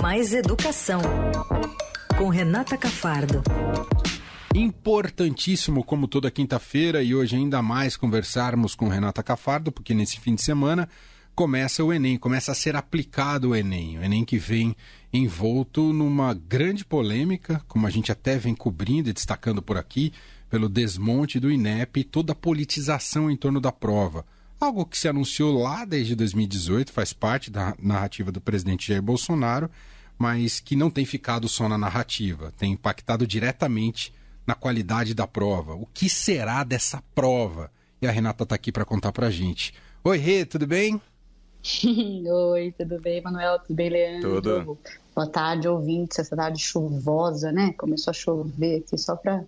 Mais 0.00 0.32
Educação, 0.32 1.00
com 2.18 2.28
Renata 2.28 2.76
Cafardo. 2.76 3.42
Importantíssimo, 4.54 5.84
como 5.84 6.08
toda 6.08 6.30
quinta-feira, 6.30 7.02
e 7.02 7.14
hoje 7.14 7.36
ainda 7.36 7.62
mais 7.62 7.96
conversarmos 7.96 8.74
com 8.74 8.88
Renata 8.88 9.22
Cafardo, 9.22 9.70
porque 9.70 9.94
nesse 9.94 10.18
fim 10.18 10.34
de 10.34 10.42
semana 10.42 10.88
começa 11.34 11.84
o 11.84 11.92
Enem, 11.92 12.16
começa 12.16 12.52
a 12.52 12.54
ser 12.54 12.76
aplicado 12.76 13.50
o 13.50 13.56
Enem. 13.56 13.98
O 13.98 14.02
Enem 14.02 14.24
que 14.24 14.38
vem 14.38 14.74
envolto 15.12 15.92
numa 15.92 16.34
grande 16.34 16.84
polêmica, 16.84 17.62
como 17.68 17.86
a 17.86 17.90
gente 17.90 18.10
até 18.10 18.36
vem 18.38 18.54
cobrindo 18.54 19.08
e 19.08 19.12
destacando 19.12 19.62
por 19.62 19.76
aqui, 19.76 20.12
pelo 20.50 20.68
desmonte 20.68 21.40
do 21.40 21.50
INEP 21.50 22.00
e 22.00 22.04
toda 22.04 22.32
a 22.32 22.36
politização 22.36 23.30
em 23.30 23.36
torno 23.36 23.60
da 23.60 23.72
prova. 23.72 24.24
Algo 24.66 24.84
que 24.84 24.98
se 24.98 25.06
anunciou 25.06 25.62
lá 25.62 25.84
desde 25.84 26.16
2018, 26.16 26.92
faz 26.92 27.12
parte 27.12 27.52
da 27.52 27.76
narrativa 27.80 28.32
do 28.32 28.40
presidente 28.40 28.88
Jair 28.88 29.00
Bolsonaro, 29.00 29.70
mas 30.18 30.58
que 30.58 30.74
não 30.74 30.90
tem 30.90 31.04
ficado 31.04 31.48
só 31.48 31.68
na 31.68 31.78
narrativa, 31.78 32.52
tem 32.58 32.72
impactado 32.72 33.24
diretamente 33.28 34.12
na 34.44 34.56
qualidade 34.56 35.14
da 35.14 35.24
prova. 35.24 35.74
O 35.74 35.86
que 35.86 36.08
será 36.08 36.64
dessa 36.64 37.00
prova? 37.14 37.70
E 38.02 38.08
a 38.08 38.10
Renata 38.10 38.42
está 38.42 38.56
aqui 38.56 38.72
para 38.72 38.84
contar 38.84 39.12
para 39.12 39.28
a 39.28 39.30
gente. 39.30 39.72
Oi, 40.02 40.18
Rê, 40.18 40.44
tudo 40.44 40.66
bem? 40.66 41.00
Oi, 42.52 42.74
tudo 42.76 43.00
bem, 43.00 43.22
Manuel? 43.22 43.60
Tudo 43.60 43.76
bem, 43.76 43.88
Leandro? 43.88 44.42
Tudo. 44.42 44.78
Boa 45.14 45.28
tarde, 45.28 45.68
ouvintes. 45.68 46.18
Essa 46.18 46.34
tarde 46.34 46.60
chuvosa, 46.60 47.52
né? 47.52 47.72
Começou 47.78 48.10
a 48.10 48.14
chover 48.14 48.78
aqui 48.78 48.98
só 48.98 49.14
para 49.14 49.44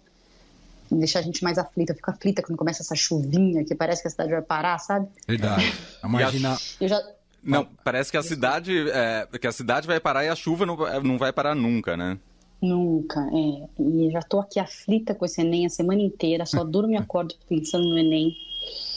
deixar 0.91 1.21
a 1.21 1.23
gente 1.23 1.43
mais 1.43 1.59
aflita. 1.59 1.93
Eu 1.93 1.97
fico 1.97 2.11
aflita 2.11 2.43
quando 2.43 2.59
começa 2.59 2.83
essa 2.83 2.95
chuvinha 2.95 3.65
que 3.65 3.75
parece 3.75 4.03
que 4.03 4.09
a 4.09 4.11
cidade 4.11 4.31
vai 4.31 4.43
parar, 4.43 4.79
sabe? 4.79 5.09
Verdade. 5.27 5.73
Imagina. 6.05 6.57
Eu 6.81 6.89
já... 6.89 7.03
Não, 7.43 7.67
parece 7.85 8.11
que 8.11 8.17
a 8.17 8.23
cidade 8.23 8.91
é, 8.91 9.27
que 9.41 9.47
a 9.47 9.53
cidade 9.53 9.87
vai 9.87 10.01
parar 10.01 10.25
e 10.25 10.29
a 10.29 10.35
chuva 10.35 10.67
não, 10.67 10.77
não 11.03 11.17
vai 11.17 11.33
parar 11.33 11.55
nunca, 11.55 11.97
né? 11.97 12.19
Nunca, 12.61 13.21
é. 13.33 13.69
E 13.81 14.11
já 14.11 14.21
tô 14.21 14.41
aqui 14.41 14.59
aflita 14.59 15.15
com 15.15 15.25
esse 15.25 15.41
Enem 15.41 15.65
a 15.65 15.71
semana 15.71 16.03
inteira, 16.03 16.45
só 16.45 16.63
durmo 16.65 16.93
e 16.93 16.97
acordo 16.97 17.35
pensando 17.49 17.89
no 17.89 17.99
Enem. 17.99 18.37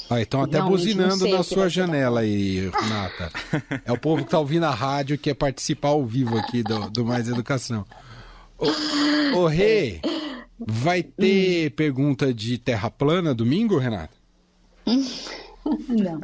Ah, 0.10 0.20
estão 0.20 0.42
até 0.42 0.58
Realmente 0.58 0.78
buzinando 0.78 1.28
na 1.30 1.38
que 1.38 1.44
sua 1.44 1.70
janela 1.70 2.22
aí, 2.22 2.70
Renata. 2.70 3.32
É 3.86 3.92
o 3.94 3.98
povo 3.98 4.24
que 4.24 4.28
está 4.28 4.40
ouvindo 4.40 4.66
a 4.66 4.72
rádio 4.72 5.14
e 5.14 5.18
quer 5.18 5.36
participar 5.36 5.90
ao 5.90 6.06
vivo 6.06 6.38
aqui 6.38 6.64
do, 6.64 6.90
do 6.90 7.06
Mais 7.06 7.30
Educação. 7.30 7.86
Ô, 8.58 9.40
ô 9.40 9.48
Rê, 9.48 10.02
vai 10.68 11.04
ter 11.04 11.72
pergunta 11.72 12.34
de 12.34 12.58
terra 12.58 12.90
plana 12.90 13.34
domingo, 13.34 13.78
Renata? 13.78 14.16
Não, 15.88 16.20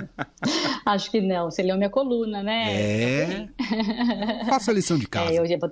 acho 0.85 1.11
que 1.11 1.21
não. 1.21 1.49
Você 1.51 1.61
leu 1.61 1.77
minha 1.77 1.89
coluna, 1.89 2.41
né? 2.41 2.73
É. 2.73 3.49
Faça 4.49 4.71
a 4.71 4.73
lição 4.73 4.97
de 4.97 5.07
casa. 5.07 5.33
É, 5.33 5.37
eu, 5.37 5.71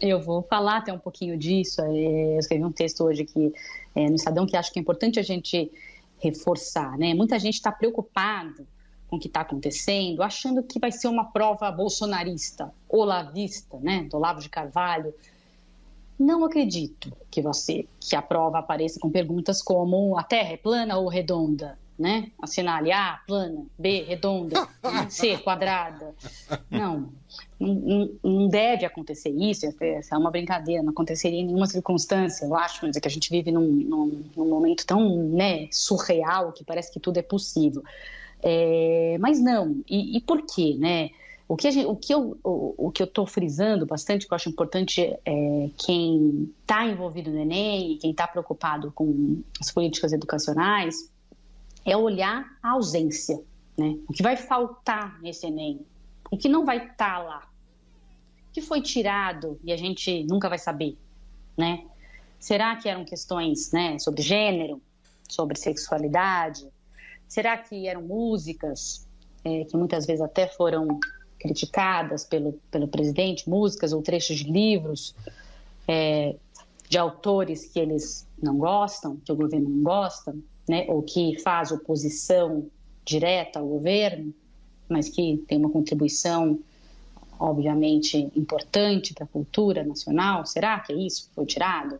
eu 0.00 0.20
vou 0.20 0.42
falar 0.42 0.78
até 0.78 0.92
um 0.92 0.98
pouquinho 0.98 1.36
disso. 1.36 1.80
É, 1.82 2.34
eu 2.34 2.38
escrevi 2.38 2.64
um 2.64 2.72
texto 2.72 3.04
hoje 3.04 3.24
que, 3.24 3.52
é, 3.94 4.08
no 4.08 4.14
Estadão 4.14 4.46
que 4.46 4.56
acho 4.56 4.72
que 4.72 4.78
é 4.78 4.82
importante 4.82 5.18
a 5.18 5.22
gente 5.22 5.70
reforçar. 6.18 6.96
Né? 6.96 7.14
Muita 7.14 7.38
gente 7.38 7.54
está 7.54 7.72
preocupado 7.72 8.66
com 9.08 9.16
o 9.16 9.18
que 9.18 9.26
está 9.26 9.40
acontecendo, 9.40 10.22
achando 10.22 10.62
que 10.62 10.78
vai 10.78 10.92
ser 10.92 11.08
uma 11.08 11.24
prova 11.24 11.70
bolsonarista, 11.70 12.72
olavista, 12.88 13.78
né, 13.80 14.06
do 14.10 14.18
Olavo 14.18 14.40
de 14.40 14.50
Carvalho. 14.50 15.14
Não 16.18 16.44
acredito 16.44 17.12
que 17.30 17.40
você 17.40 17.86
que 18.00 18.16
a 18.16 18.22
prova 18.22 18.58
apareça 18.58 18.98
com 18.98 19.10
perguntas 19.10 19.62
como 19.62 20.18
a 20.18 20.22
Terra 20.22 20.52
é 20.52 20.56
plana 20.56 20.98
ou 20.98 21.08
redonda, 21.08 21.78
né? 21.98 22.30
Assinale 22.40 22.90
A, 22.90 23.20
plana, 23.26 23.64
B, 23.78 24.02
redonda, 24.02 24.68
C, 25.08 25.38
quadrada. 25.38 26.14
Não, 26.70 27.12
não, 27.58 28.10
não 28.22 28.48
deve 28.48 28.84
acontecer 28.84 29.30
isso, 29.30 29.66
essa 29.80 30.14
é 30.14 30.18
uma 30.18 30.30
brincadeira, 30.30 30.82
não 30.82 30.90
aconteceria 30.90 31.40
em 31.40 31.46
nenhuma 31.46 31.66
circunstância, 31.66 32.44
eu 32.44 32.54
acho, 32.56 32.84
mas 32.84 32.96
é 32.96 33.00
que 33.00 33.08
a 33.08 33.10
gente 33.10 33.30
vive 33.30 33.52
num, 33.52 33.66
num, 33.66 34.24
num 34.36 34.48
momento 34.48 34.86
tão 34.86 35.28
né, 35.28 35.68
surreal 35.70 36.52
que 36.52 36.64
parece 36.64 36.92
que 36.92 36.98
tudo 37.00 37.18
é 37.18 37.22
possível. 37.22 37.82
É, 38.42 39.16
mas 39.20 39.40
não, 39.40 39.82
e, 39.88 40.16
e 40.16 40.20
por 40.20 40.42
quê, 40.42 40.76
né? 40.78 41.10
O 41.48 41.56
que, 41.56 41.70
gente, 41.70 41.86
o 41.86 41.96
que 41.96 42.12
eu 42.12 42.38
o, 42.44 42.88
o 42.88 42.90
que 42.92 43.02
eu 43.02 43.06
estou 43.06 43.26
frisando 43.26 43.86
bastante, 43.86 44.26
que 44.26 44.32
eu 44.32 44.36
acho 44.36 44.50
importante, 44.50 45.02
é 45.24 45.70
quem 45.78 46.52
está 46.60 46.84
envolvido 46.84 47.30
no 47.30 47.38
Enem, 47.38 47.96
quem 47.96 48.10
está 48.10 48.28
preocupado 48.28 48.92
com 48.92 49.42
as 49.58 49.70
políticas 49.70 50.12
educacionais, 50.12 51.10
é 51.86 51.96
olhar 51.96 52.44
a 52.62 52.72
ausência, 52.72 53.42
né? 53.78 53.96
O 54.06 54.12
que 54.12 54.22
vai 54.22 54.36
faltar 54.36 55.18
nesse 55.22 55.46
Enem, 55.46 55.80
o 56.30 56.36
que 56.36 56.50
não 56.50 56.66
vai 56.66 56.76
estar 56.76 56.96
tá 56.96 57.18
lá, 57.18 57.48
o 58.50 58.52
que 58.52 58.60
foi 58.60 58.82
tirado 58.82 59.58
e 59.64 59.72
a 59.72 59.76
gente 59.76 60.24
nunca 60.24 60.50
vai 60.50 60.58
saber, 60.58 60.98
né? 61.56 61.86
Será 62.38 62.76
que 62.76 62.90
eram 62.90 63.06
questões, 63.06 63.72
né, 63.72 63.98
sobre 63.98 64.22
gênero, 64.22 64.80
sobre 65.28 65.58
sexualidade? 65.58 66.68
Será 67.26 67.56
que 67.56 67.88
eram 67.88 68.02
músicas 68.02 69.08
é, 69.44 69.64
que 69.64 69.76
muitas 69.76 70.06
vezes 70.06 70.20
até 70.20 70.46
foram 70.46 71.00
criticadas 71.38 72.24
pelo, 72.24 72.54
pelo 72.70 72.88
presidente, 72.88 73.48
músicas 73.48 73.92
ou 73.92 74.02
trechos 74.02 74.38
de 74.38 74.50
livros 74.50 75.14
é, 75.86 76.34
de 76.88 76.98
autores 76.98 77.66
que 77.66 77.78
eles 77.78 78.26
não 78.42 78.58
gostam, 78.58 79.16
que 79.24 79.32
o 79.32 79.36
governo 79.36 79.68
não 79.68 79.82
gosta, 79.82 80.34
né, 80.68 80.84
ou 80.88 81.02
que 81.02 81.38
faz 81.40 81.70
oposição 81.70 82.66
direta 83.04 83.58
ao 83.58 83.66
governo, 83.66 84.34
mas 84.88 85.08
que 85.08 85.42
tem 85.46 85.58
uma 85.58 85.70
contribuição, 85.70 86.58
obviamente, 87.38 88.30
importante 88.36 89.14
para 89.14 89.24
a 89.24 89.28
cultura 89.28 89.84
nacional. 89.84 90.44
Será 90.44 90.80
que 90.80 90.92
é 90.92 90.96
isso 90.96 91.28
que 91.28 91.34
foi 91.34 91.46
tirado? 91.46 91.98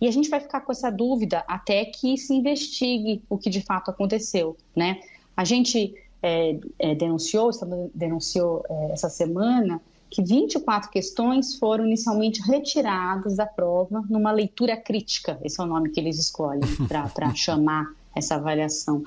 E 0.00 0.08
a 0.08 0.10
gente 0.10 0.28
vai 0.28 0.40
ficar 0.40 0.62
com 0.62 0.72
essa 0.72 0.90
dúvida 0.90 1.44
até 1.46 1.84
que 1.84 2.16
se 2.18 2.34
investigue 2.34 3.22
o 3.28 3.38
que 3.38 3.48
de 3.48 3.60
fato 3.60 3.90
aconteceu, 3.90 4.56
né? 4.74 5.00
A 5.36 5.44
gente 5.44 5.94
é, 6.22 6.58
é, 6.78 6.94
denunciou, 6.94 7.50
denunciou 7.94 8.64
é, 8.68 8.92
essa 8.92 9.08
semana 9.08 9.80
que 10.08 10.22
24 10.22 10.90
questões 10.90 11.56
foram 11.56 11.86
inicialmente 11.86 12.42
retiradas 12.42 13.36
da 13.36 13.46
prova 13.46 14.04
numa 14.08 14.30
leitura 14.30 14.76
crítica, 14.76 15.38
esse 15.42 15.60
é 15.60 15.64
o 15.64 15.66
nome 15.66 15.88
que 15.90 15.98
eles 15.98 16.18
escolhem 16.18 16.60
para 16.86 17.34
chamar 17.34 17.86
essa 18.14 18.34
avaliação. 18.34 19.02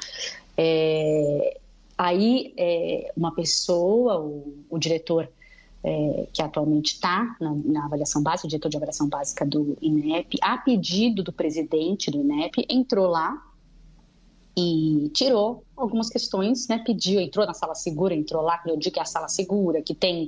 É, 0.58 1.60
aí, 1.98 2.54
é, 2.58 3.14
uma 3.16 3.34
pessoa, 3.34 4.20
o, 4.20 4.66
o 4.70 4.80
diretor 4.80 5.30
é, 5.84 6.28
que 6.34 6.42
atualmente 6.42 6.94
está 6.94 7.38
na, 7.40 7.54
na, 7.64 7.86
avaliação 7.86 8.24
básica, 8.24 8.48
o 8.48 8.50
diretor 8.50 8.70
de 8.70 8.78
avaliação 8.78 9.08
básica 9.08 9.46
do 9.46 9.78
INEP, 9.80 10.40
a 10.42 10.58
pedido 10.58 11.22
do 11.22 11.32
presidente 11.32 12.10
do 12.10 12.18
INEP, 12.18 12.66
entrou 12.68 13.08
lá 13.08 13.40
e 14.58 15.10
tirou 15.14 15.64
algumas 15.76 16.10
questões, 16.10 16.68
né, 16.68 16.82
pediu, 16.86 17.20
entrou 17.20 17.46
na 17.46 17.54
sala 17.54 17.76
segura, 17.76 18.16
entrou 18.16 18.42
lá, 18.42 18.58
que 18.58 18.70
eu 18.70 18.78
digo 18.78 18.94
que 18.94 19.00
é 19.00 19.04
a 19.04 19.06
sala 19.06 19.28
segura, 19.28 19.82
que 19.82 19.94
tem 19.94 20.28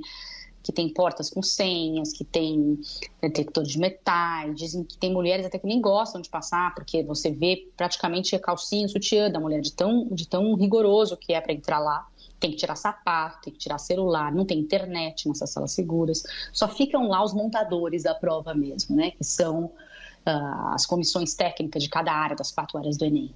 que 0.68 0.72
tem 0.72 0.92
portas 0.92 1.30
com 1.30 1.42
senhas, 1.42 2.12
que 2.12 2.24
tem 2.24 2.78
detectores 3.22 3.70
de 3.70 3.78
metais, 3.78 4.54
dizem 4.54 4.84
que 4.84 4.98
tem 4.98 5.10
mulheres 5.10 5.46
até 5.46 5.58
que 5.58 5.66
nem 5.66 5.80
gostam 5.80 6.20
de 6.20 6.28
passar, 6.28 6.74
porque 6.74 7.02
você 7.02 7.30
vê 7.30 7.70
praticamente 7.74 8.36
a 8.36 8.38
calcinha, 8.38 8.84
o 8.84 8.88
sutiã 8.88 9.30
da 9.30 9.40
mulher, 9.40 9.62
de 9.62 9.72
tão, 9.72 10.06
de 10.10 10.28
tão 10.28 10.54
rigoroso 10.54 11.16
que 11.16 11.32
é 11.32 11.40
para 11.40 11.54
entrar 11.54 11.78
lá. 11.78 12.06
Tem 12.38 12.50
que 12.50 12.58
tirar 12.58 12.76
sapato, 12.76 13.40
tem 13.44 13.52
que 13.52 13.58
tirar 13.58 13.78
celular, 13.78 14.30
não 14.30 14.44
tem 14.44 14.58
internet 14.58 15.26
nessas 15.26 15.50
salas 15.50 15.72
seguras. 15.72 16.22
Só 16.52 16.68
ficam 16.68 17.08
lá 17.08 17.24
os 17.24 17.32
montadores 17.32 18.02
da 18.02 18.14
prova 18.14 18.52
mesmo, 18.52 18.94
né? 18.94 19.12
Que 19.12 19.24
são 19.24 19.64
uh, 19.64 20.68
as 20.74 20.84
comissões 20.84 21.34
técnicas 21.34 21.82
de 21.82 21.88
cada 21.88 22.12
área, 22.12 22.36
das 22.36 22.52
quatro 22.52 22.76
áreas 22.76 22.98
do 22.98 23.06
Enem. 23.06 23.34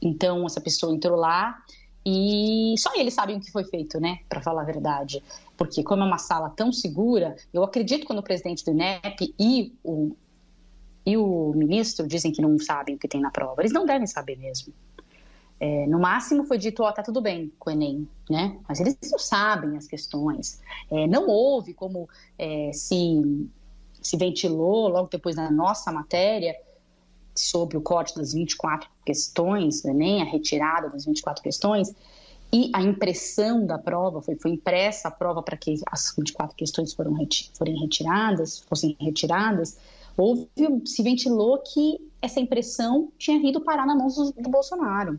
Então, 0.00 0.44
essa 0.46 0.60
pessoa 0.60 0.94
entrou 0.94 1.16
lá 1.16 1.62
e 2.06 2.74
só 2.78 2.94
eles 2.94 3.14
sabem 3.14 3.36
o 3.36 3.40
que 3.40 3.50
foi 3.50 3.64
feito, 3.64 3.98
né? 3.98 4.18
Para 4.28 4.42
falar 4.42 4.62
a 4.62 4.64
verdade. 4.64 5.22
Porque, 5.56 5.82
como 5.82 6.02
é 6.02 6.06
uma 6.06 6.18
sala 6.18 6.50
tão 6.50 6.70
segura, 6.70 7.36
eu 7.52 7.62
acredito 7.64 8.06
quando 8.06 8.18
o 8.18 8.22
presidente 8.22 8.64
do 8.64 8.72
INEP 8.72 9.34
e 9.38 9.72
o, 9.82 10.14
e 11.06 11.16
o 11.16 11.52
ministro 11.54 12.06
dizem 12.06 12.30
que 12.30 12.42
não 12.42 12.58
sabem 12.58 12.96
o 12.96 12.98
que 12.98 13.08
tem 13.08 13.20
na 13.20 13.30
prova. 13.30 13.62
Eles 13.62 13.72
não 13.72 13.86
devem 13.86 14.06
saber 14.06 14.36
mesmo. 14.36 14.72
É, 15.58 15.86
no 15.86 15.98
máximo 15.98 16.44
foi 16.44 16.58
dito, 16.58 16.82
ó, 16.82 16.90
oh, 16.90 16.92
tá 16.92 17.02
tudo 17.02 17.22
bem 17.22 17.50
com 17.58 17.70
o 17.70 17.72
Enem, 17.72 18.06
né? 18.28 18.58
Mas 18.68 18.80
eles 18.80 18.98
não 19.10 19.18
sabem 19.18 19.76
as 19.78 19.86
questões. 19.86 20.60
É, 20.90 21.06
não 21.06 21.26
houve 21.26 21.72
como 21.72 22.06
é, 22.38 22.70
se, 22.74 23.48
se 24.02 24.16
ventilou 24.18 24.88
logo 24.88 25.08
depois 25.08 25.36
da 25.36 25.50
nossa 25.50 25.90
matéria 25.90 26.54
sobre 27.34 27.76
o 27.76 27.80
corte 27.80 28.14
das 28.14 28.32
24 28.32 28.88
questões 29.04 29.82
do 29.82 29.88
Enem, 29.88 30.22
a 30.22 30.24
retirada 30.24 30.88
das 30.88 31.04
24 31.04 31.42
questões, 31.42 31.94
e 32.52 32.70
a 32.72 32.80
impressão 32.80 33.66
da 33.66 33.76
prova, 33.76 34.22
foi, 34.22 34.36
foi 34.36 34.52
impressa 34.52 35.08
a 35.08 35.10
prova 35.10 35.42
para 35.42 35.56
que 35.56 35.74
as 35.90 36.14
24 36.16 36.56
questões 36.56 36.94
foram 36.94 37.12
reti 37.12 37.50
forem 37.54 37.76
retiradas, 37.76 38.60
fossem 38.60 38.96
retiradas, 39.00 39.76
houve, 40.16 40.48
se 40.84 41.02
ventilou 41.02 41.58
que 41.58 41.98
essa 42.22 42.38
impressão 42.38 43.08
tinha 43.18 43.36
ido 43.48 43.60
parar 43.60 43.84
na 43.84 43.96
mão 43.96 44.06
do, 44.06 44.32
do 44.32 44.48
Bolsonaro. 44.48 45.18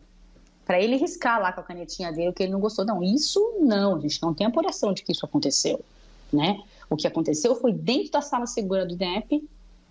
Para 0.64 0.80
ele 0.82 0.96
riscar 0.96 1.40
lá 1.40 1.52
com 1.52 1.60
a 1.60 1.64
canetinha 1.64 2.10
dele 2.10 2.30
o 2.30 2.32
que 2.32 2.42
ele 2.42 2.52
não 2.52 2.58
gostou. 2.58 2.84
Não, 2.84 3.02
isso 3.02 3.58
não, 3.60 3.96
a 3.96 4.00
gente 4.00 4.20
não 4.22 4.32
tem 4.34 4.46
apuração 4.46 4.92
de 4.92 5.02
que 5.02 5.12
isso 5.12 5.24
aconteceu. 5.24 5.78
né? 6.32 6.60
O 6.88 6.96
que 6.96 7.06
aconteceu 7.06 7.54
foi 7.54 7.72
dentro 7.72 8.12
da 8.12 8.22
sala 8.22 8.46
segura 8.46 8.86
do 8.86 8.94
INEP, 8.94 9.46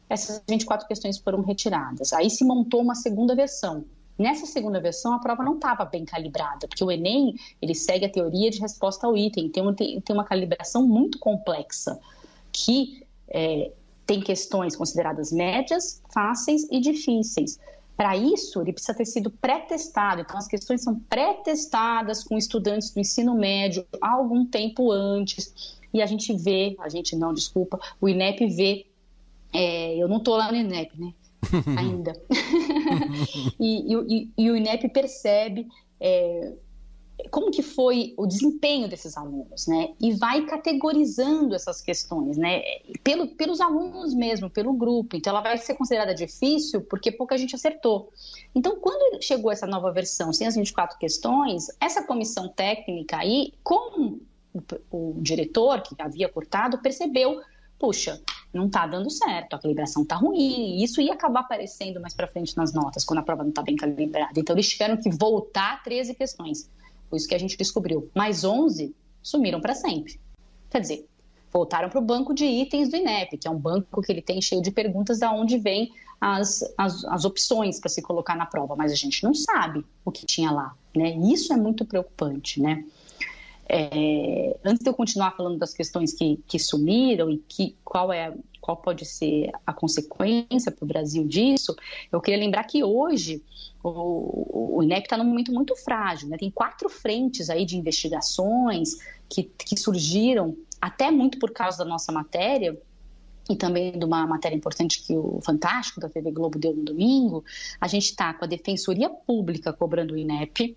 essas 0.09 0.41
24 0.47 0.87
questões 0.87 1.17
foram 1.17 1.41
retiradas. 1.41 2.13
Aí 2.13 2.29
se 2.29 2.43
montou 2.43 2.81
uma 2.81 2.95
segunda 2.95 3.35
versão. 3.35 3.85
Nessa 4.17 4.45
segunda 4.45 4.79
versão, 4.79 5.13
a 5.13 5.19
prova 5.19 5.43
não 5.43 5.55
estava 5.55 5.83
bem 5.83 6.05
calibrada, 6.05 6.67
porque 6.67 6.83
o 6.83 6.89
Enem 6.89 7.35
ele 7.61 7.75
segue 7.75 8.05
a 8.05 8.09
teoria 8.09 8.49
de 8.49 8.59
resposta 8.59 9.05
ao 9.05 9.17
item, 9.17 9.49
tem, 9.49 9.73
tem, 9.73 9.99
tem 9.99 10.15
uma 10.15 10.23
calibração 10.23 10.87
muito 10.87 11.19
complexa, 11.19 11.99
que 12.51 13.05
é, 13.27 13.71
tem 14.05 14.21
questões 14.21 14.75
consideradas 14.75 15.31
médias, 15.31 16.01
fáceis 16.13 16.65
e 16.71 16.79
difíceis. 16.79 17.59
Para 17.97 18.15
isso, 18.15 18.61
ele 18.61 18.73
precisa 18.73 18.93
ter 18.93 19.05
sido 19.05 19.31
pré-testado. 19.31 20.21
Então, 20.21 20.37
as 20.37 20.47
questões 20.47 20.81
são 20.81 20.99
pré-testadas 20.99 22.23
com 22.23 22.37
estudantes 22.37 22.91
do 22.91 22.99
ensino 22.99 23.35
médio 23.35 23.85
há 24.01 24.11
algum 24.11 24.45
tempo 24.45 24.91
antes. 24.91 25.79
E 25.93 26.01
a 26.01 26.05
gente 26.05 26.33
vê, 26.33 26.75
a 26.79 26.89
gente 26.89 27.15
não, 27.15 27.33
desculpa, 27.33 27.79
o 27.99 28.09
INEP 28.09 28.47
vê. 28.47 28.85
É, 29.55 29.95
eu 29.95 30.09
não 30.09 30.17
estou 30.17 30.35
lá 30.35 30.51
no 30.51 30.57
INEP, 30.57 30.99
né? 30.99 31.13
Ainda. 31.79 32.13
e, 33.57 33.93
e, 33.93 34.31
e, 34.37 34.51
o 34.51 34.57
INEP 34.57 34.89
percebe 34.89 35.65
é, 35.97 36.53
como 37.31 37.49
que 37.49 37.61
foi 37.61 38.13
o 38.17 38.27
desempenho 38.27 38.89
desses 38.89 39.15
alunos, 39.15 39.65
né? 39.65 39.93
E 40.01 40.11
vai 40.11 40.45
categorizando 40.45 41.55
essas 41.55 41.79
questões, 41.79 42.35
né? 42.35 42.61
Pelo, 43.01 43.27
pelos 43.27 43.61
alunos 43.61 44.13
mesmo, 44.13 44.49
pelo 44.49 44.73
grupo. 44.73 45.15
Então, 45.15 45.31
ela 45.31 45.41
vai 45.41 45.57
ser 45.57 45.75
considerada 45.75 46.13
difícil 46.13 46.81
porque 46.81 47.09
pouca 47.09 47.37
gente 47.37 47.55
acertou. 47.55 48.11
Então, 48.53 48.77
quando 48.81 49.21
chegou 49.23 49.53
essa 49.53 49.65
nova 49.65 49.89
versão, 49.89 50.33
sem 50.33 50.47
as 50.47 50.55
24 50.55 50.97
questões, 50.97 51.67
essa 51.79 52.03
comissão 52.03 52.49
técnica 52.49 53.17
aí, 53.17 53.53
com 53.63 54.19
o, 54.53 54.61
o 54.91 55.15
diretor 55.21 55.81
que 55.81 55.95
havia 55.97 56.27
cortado, 56.27 56.81
percebeu 56.81 57.39
puxa, 57.77 58.21
não 58.55 58.67
está 58.67 58.87
dando 58.87 59.09
certo, 59.09 59.55
a 59.55 59.59
calibração 59.59 60.03
está 60.03 60.15
ruim, 60.15 60.79
e 60.79 60.83
isso 60.83 61.01
ia 61.01 61.13
acabar 61.13 61.41
aparecendo 61.41 61.99
mais 61.99 62.13
para 62.13 62.27
frente 62.27 62.55
nas 62.55 62.73
notas, 62.73 63.03
quando 63.03 63.19
a 63.19 63.23
prova 63.23 63.43
não 63.43 63.49
está 63.49 63.61
bem 63.61 63.75
calibrada. 63.75 64.39
Então, 64.39 64.55
eles 64.55 64.69
tiveram 64.69 64.97
que 64.97 65.09
voltar 65.09 65.83
13 65.83 66.15
questões. 66.15 66.69
Foi 67.09 67.17
isso 67.17 67.27
que 67.27 67.35
a 67.35 67.39
gente 67.39 67.57
descobriu. 67.57 68.09
Mais 68.15 68.43
11 68.43 68.95
sumiram 69.21 69.59
para 69.59 69.75
sempre. 69.75 70.19
Quer 70.69 70.81
dizer, 70.81 71.07
voltaram 71.51 71.89
para 71.89 71.99
o 71.99 72.01
banco 72.01 72.33
de 72.33 72.45
itens 72.45 72.89
do 72.89 72.97
INEP, 72.97 73.37
que 73.37 73.47
é 73.47 73.51
um 73.51 73.57
banco 73.57 74.01
que 74.01 74.11
ele 74.11 74.21
tem 74.21 74.41
cheio 74.41 74.61
de 74.61 74.71
perguntas 74.71 75.19
de 75.19 75.25
onde 75.25 75.57
vem 75.57 75.91
as, 76.19 76.61
as, 76.77 77.03
as 77.05 77.25
opções 77.25 77.79
para 77.79 77.89
se 77.89 78.01
colocar 78.01 78.35
na 78.35 78.45
prova, 78.45 78.75
mas 78.75 78.91
a 78.91 78.95
gente 78.95 79.23
não 79.23 79.33
sabe 79.33 79.85
o 80.03 80.11
que 80.11 80.25
tinha 80.25 80.51
lá. 80.51 80.75
Né? 80.95 81.15
Isso 81.31 81.53
é 81.53 81.57
muito 81.57 81.85
preocupante. 81.85 82.61
Né? 82.61 82.85
É, 83.67 84.57
antes 84.63 84.83
de 84.83 84.89
eu 84.89 84.93
continuar 84.93 85.31
falando 85.35 85.57
das 85.57 85.73
questões 85.73 86.13
que, 86.13 86.39
que 86.47 86.59
sumiram 86.59 87.29
e 87.29 87.37
que, 87.37 87.75
qual, 87.83 88.13
é, 88.13 88.33
qual 88.61 88.77
pode 88.77 89.05
ser 89.05 89.51
a 89.65 89.73
consequência 89.73 90.71
para 90.71 90.83
o 90.83 90.87
Brasil 90.87 91.27
disso, 91.27 91.75
eu 92.11 92.21
queria 92.21 92.39
lembrar 92.39 92.63
que 92.65 92.83
hoje 92.83 93.43
o, 93.83 94.77
o 94.77 94.83
INEP 94.83 95.03
está 95.03 95.17
num 95.17 95.25
momento 95.25 95.51
muito 95.51 95.75
frágil. 95.75 96.29
Né? 96.29 96.37
Tem 96.37 96.51
quatro 96.51 96.89
frentes 96.89 97.49
aí 97.49 97.65
de 97.65 97.75
investigações 97.75 98.97
que, 99.27 99.43
que 99.43 99.77
surgiram, 99.77 100.55
até 100.79 101.09
muito 101.09 101.39
por 101.39 101.51
causa 101.51 101.79
da 101.79 101.85
nossa 101.85 102.11
matéria, 102.11 102.79
e 103.49 103.55
também 103.55 103.97
de 103.97 104.03
uma 104.03 104.25
matéria 104.25 104.55
importante 104.55 105.03
que 105.03 105.15
o 105.15 105.39
Fantástico 105.43 105.99
da 105.99 106.09
TV 106.09 106.31
Globo 106.31 106.57
deu 106.57 106.75
no 106.75 106.83
domingo, 106.83 107.43
a 107.79 107.87
gente 107.87 108.05
está 108.05 108.33
com 108.33 108.45
a 108.45 108.47
Defensoria 108.47 109.09
Pública 109.09 109.71
cobrando 109.71 110.15
o 110.15 110.17
INEP, 110.17 110.75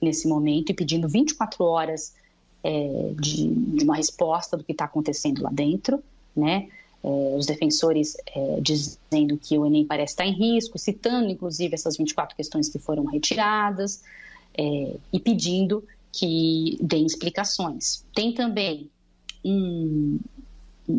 nesse 0.00 0.28
momento 0.28 0.70
e 0.70 0.74
pedindo 0.74 1.08
24 1.08 1.64
horas 1.64 2.14
é, 2.62 3.12
de, 3.20 3.48
de, 3.48 3.84
uma 3.84 3.96
resposta 3.96 4.56
do 4.56 4.64
que 4.64 4.72
está 4.72 4.86
acontecendo 4.86 5.42
lá 5.42 5.50
dentro, 5.50 6.02
né? 6.34 6.68
É, 7.02 7.36
os 7.36 7.44
defensores 7.44 8.16
é, 8.34 8.60
dizendo 8.62 9.36
que 9.36 9.58
o 9.58 9.66
Enem 9.66 9.84
parece 9.84 10.14
estar 10.14 10.24
em 10.24 10.32
risco, 10.32 10.78
citando 10.78 11.28
inclusive 11.28 11.74
essas 11.74 11.98
24 11.98 12.34
questões 12.34 12.68
que 12.70 12.78
foram 12.78 13.04
retiradas 13.04 14.02
é, 14.56 14.96
e 15.12 15.20
pedindo 15.20 15.84
que 16.10 16.78
deem 16.80 17.04
explicações. 17.04 18.06
Tem 18.14 18.32
também 18.32 18.88
um, 19.44 20.18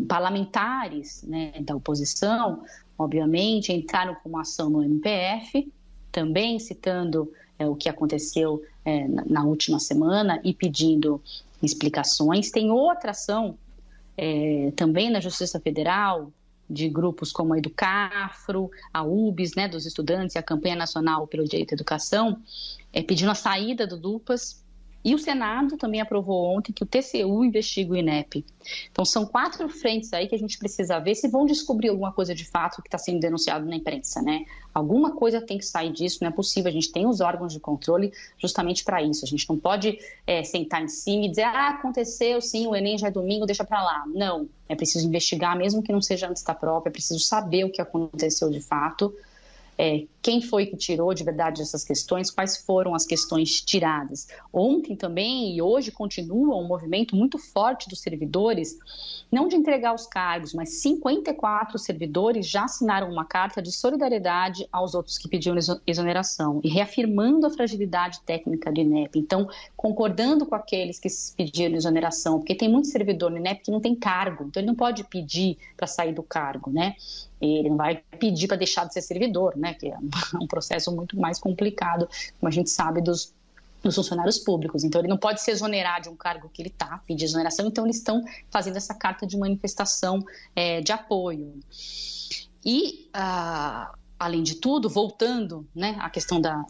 parlamentares 0.06 1.22
né, 1.24 1.52
da 1.60 1.74
oposição, 1.74 2.62
obviamente, 2.98 3.72
entraram 3.72 4.14
com 4.14 4.28
uma 4.28 4.42
ação 4.42 4.70
no 4.70 4.82
MPF, 4.84 5.72
também 6.12 6.58
citando 6.58 7.32
é, 7.58 7.66
o 7.66 7.74
que 7.74 7.88
aconteceu 7.88 8.62
é, 8.84 9.06
na, 9.08 9.44
última 9.44 9.78
semana 9.78 10.40
e 10.44 10.52
pedindo 10.52 11.20
explicações. 11.62 12.50
Tem 12.50 12.70
outra 12.70 13.10
ação 13.10 13.56
é, 14.16 14.72
também 14.76 15.10
na 15.10 15.20
Justiça 15.20 15.58
Federal 15.60 16.30
de 16.68 16.88
grupos 16.88 17.32
como 17.32 17.54
a 17.54 17.58
Educafro, 17.58 18.70
a 18.92 19.02
UBS, 19.02 19.54
né, 19.54 19.68
dos 19.68 19.86
estudantes, 19.86 20.36
a 20.36 20.42
Campanha 20.42 20.74
Nacional 20.74 21.26
pelo 21.26 21.44
Direito 21.44 21.72
à 21.72 21.74
Educação, 21.74 22.40
é, 22.92 23.02
pedindo 23.02 23.30
a 23.30 23.36
saída 23.36 23.86
do 23.86 23.96
DUPAS 23.96 24.64
e 25.06 25.14
o 25.14 25.18
Senado 25.20 25.76
também 25.76 26.00
aprovou 26.00 26.56
ontem 26.56 26.72
que 26.72 26.82
o 26.82 26.86
TCU 26.86 27.44
investiga 27.44 27.92
o 27.92 27.96
INEP. 27.96 28.44
Então, 28.90 29.04
são 29.04 29.24
quatro 29.24 29.68
frentes 29.68 30.12
aí 30.12 30.26
que 30.26 30.34
a 30.34 30.38
gente 30.38 30.58
precisa 30.58 30.98
ver 30.98 31.14
se 31.14 31.28
vão 31.28 31.46
descobrir 31.46 31.90
alguma 31.90 32.10
coisa 32.10 32.34
de 32.34 32.44
fato 32.44 32.82
que 32.82 32.88
está 32.88 32.98
sendo 32.98 33.20
denunciado 33.20 33.64
na 33.64 33.76
imprensa, 33.76 34.20
né? 34.20 34.44
Alguma 34.74 35.14
coisa 35.14 35.40
tem 35.40 35.58
que 35.58 35.64
sair 35.64 35.92
disso, 35.92 36.18
não 36.22 36.28
é 36.28 36.32
possível. 36.32 36.68
A 36.68 36.72
gente 36.72 36.90
tem 36.90 37.06
os 37.06 37.20
órgãos 37.20 37.52
de 37.52 37.60
controle 37.60 38.12
justamente 38.36 38.82
para 38.82 39.00
isso. 39.00 39.24
A 39.24 39.28
gente 39.28 39.48
não 39.48 39.56
pode 39.56 39.96
é, 40.26 40.42
sentar 40.42 40.82
em 40.82 40.88
cima 40.88 41.26
e 41.26 41.28
dizer, 41.28 41.44
ah, 41.44 41.68
aconteceu, 41.68 42.40
sim, 42.40 42.66
o 42.66 42.74
Enem 42.74 42.98
já 42.98 43.06
é 43.06 43.10
domingo, 43.12 43.46
deixa 43.46 43.62
para 43.62 43.80
lá. 43.84 44.02
Não, 44.12 44.48
é 44.68 44.74
preciso 44.74 45.06
investigar, 45.06 45.56
mesmo 45.56 45.84
que 45.84 45.92
não 45.92 46.02
seja 46.02 46.28
antes 46.28 46.42
da 46.42 46.52
prova, 46.52 46.88
é 46.88 46.90
preciso 46.90 47.20
saber 47.20 47.62
o 47.62 47.70
que 47.70 47.80
aconteceu 47.80 48.50
de 48.50 48.60
fato 48.60 49.14
é, 49.78 50.06
quem 50.26 50.40
foi 50.40 50.66
que 50.66 50.76
tirou 50.76 51.14
de 51.14 51.22
verdade 51.22 51.62
essas 51.62 51.84
questões, 51.84 52.32
quais 52.32 52.56
foram 52.56 52.96
as 52.96 53.06
questões 53.06 53.60
tiradas. 53.60 54.26
Ontem 54.52 54.96
também 54.96 55.54
e 55.54 55.62
hoje 55.62 55.92
continua 55.92 56.56
um 56.56 56.66
movimento 56.66 57.14
muito 57.14 57.38
forte 57.38 57.88
dos 57.88 58.00
servidores, 58.00 58.76
não 59.30 59.46
de 59.46 59.54
entregar 59.54 59.94
os 59.94 60.04
cargos, 60.04 60.52
mas 60.52 60.82
54 60.82 61.78
servidores 61.78 62.50
já 62.50 62.64
assinaram 62.64 63.08
uma 63.08 63.24
carta 63.24 63.62
de 63.62 63.70
solidariedade 63.70 64.66
aos 64.72 64.96
outros 64.96 65.16
que 65.16 65.28
pediam 65.28 65.54
exoneração 65.86 66.60
e 66.64 66.68
reafirmando 66.68 67.46
a 67.46 67.50
fragilidade 67.50 68.18
técnica 68.22 68.72
do 68.72 68.80
INEP. 68.80 69.20
Então, 69.20 69.48
concordando 69.76 70.44
com 70.44 70.56
aqueles 70.56 70.98
que 70.98 71.08
pediram 71.36 71.76
exoneração, 71.76 72.40
porque 72.40 72.56
tem 72.56 72.68
muito 72.68 72.88
servidor 72.88 73.30
no 73.30 73.36
INEP 73.36 73.62
que 73.62 73.70
não 73.70 73.80
tem 73.80 73.94
cargo, 73.94 74.46
então 74.48 74.60
ele 74.60 74.66
não 74.66 74.74
pode 74.74 75.04
pedir 75.04 75.56
para 75.76 75.86
sair 75.86 76.12
do 76.12 76.24
cargo, 76.24 76.68
né? 76.68 76.96
Ele 77.40 77.68
não 77.68 77.76
vai 77.76 78.02
pedir 78.18 78.48
para 78.48 78.56
deixar 78.56 78.86
de 78.86 78.94
ser 78.94 79.02
servidor, 79.02 79.56
né? 79.56 79.74
Que 79.74 79.88
é 79.88 79.96
um 80.40 80.46
processo 80.46 80.94
muito 80.94 81.18
mais 81.18 81.38
complicado, 81.38 82.08
como 82.38 82.48
a 82.48 82.50
gente 82.50 82.70
sabe 82.70 83.00
dos, 83.00 83.32
dos 83.82 83.94
funcionários 83.94 84.38
públicos. 84.38 84.84
Então, 84.84 85.00
ele 85.00 85.08
não 85.08 85.18
pode 85.18 85.40
se 85.40 85.50
exonerar 85.50 86.00
de 86.00 86.08
um 86.08 86.16
cargo 86.16 86.48
que 86.48 86.62
ele 86.62 86.68
está, 86.68 86.98
pedir 87.06 87.24
exoneração. 87.24 87.66
Então, 87.66 87.84
eles 87.84 87.96
estão 87.96 88.24
fazendo 88.50 88.76
essa 88.76 88.94
carta 88.94 89.26
de 89.26 89.36
manifestação 89.36 90.24
é, 90.54 90.80
de 90.80 90.92
apoio. 90.92 91.54
E, 92.64 93.08
ah, 93.14 93.94
além 94.18 94.42
de 94.42 94.56
tudo, 94.56 94.88
voltando 94.88 95.66
né, 95.74 95.96
à 96.00 96.10
questão 96.10 96.40
da, 96.40 96.64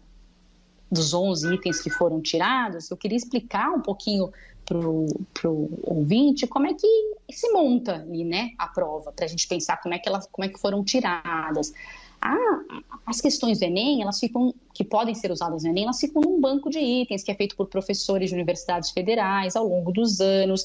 dos 0.90 1.14
11 1.14 1.54
itens 1.54 1.80
que 1.80 1.90
foram 1.90 2.20
tirados, 2.20 2.90
eu 2.90 2.96
queria 2.96 3.16
explicar 3.16 3.70
um 3.70 3.80
pouquinho 3.80 4.30
para 4.66 4.78
o 4.78 5.80
ouvinte 5.84 6.46
como 6.46 6.66
é 6.66 6.74
que 6.74 7.14
se 7.30 7.50
monta 7.52 7.94
ali, 7.94 8.24
né, 8.24 8.50
a 8.58 8.66
prova, 8.66 9.12
para 9.12 9.24
a 9.24 9.28
gente 9.28 9.46
pensar 9.46 9.76
como 9.80 9.94
é 9.94 9.98
que 9.98 10.08
elas 10.08 10.26
como 10.30 10.44
é 10.44 10.48
que 10.48 10.58
foram 10.58 10.84
tiradas. 10.84 11.72
Ah, 12.26 12.82
as 13.06 13.20
questões 13.20 13.60
do 13.60 13.64
Enem, 13.64 14.02
elas 14.02 14.18
ficam, 14.18 14.52
que 14.74 14.82
podem 14.82 15.14
ser 15.14 15.30
usadas 15.30 15.62
no 15.62 15.70
Enem, 15.70 15.84
elas 15.84 16.00
ficam 16.00 16.20
num 16.20 16.40
banco 16.40 16.68
de 16.68 16.78
itens 16.78 17.22
que 17.22 17.30
é 17.30 17.34
feito 17.34 17.54
por 17.54 17.66
professores 17.68 18.30
de 18.30 18.34
universidades 18.34 18.90
federais 18.90 19.54
ao 19.54 19.66
longo 19.66 19.92
dos 19.92 20.20
anos 20.20 20.64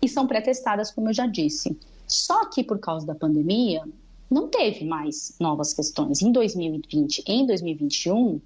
e 0.00 0.08
são 0.08 0.26
pré-testadas, 0.26 0.90
como 0.90 1.08
eu 1.08 1.14
já 1.14 1.26
disse. 1.26 1.76
Só 2.06 2.44
que 2.46 2.62
por 2.62 2.78
causa 2.78 3.06
da 3.06 3.14
pandemia, 3.14 3.82
não 4.30 4.48
teve 4.48 4.84
mais 4.84 5.34
novas 5.40 5.72
questões. 5.72 6.22
Em 6.22 6.30
2020 6.30 7.24
em 7.26 7.46
2021, 7.46 8.40